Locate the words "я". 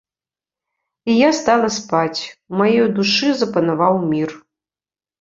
1.17-1.29